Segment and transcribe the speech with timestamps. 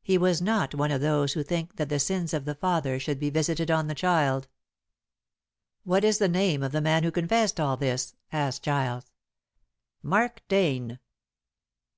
[0.00, 3.18] He was not one of those who think that the sins of the father should
[3.20, 4.48] be visited on the child.
[5.84, 9.10] "What is the name of the man who confessed all this?" asked Giles.
[10.02, 10.98] "Mark Dane."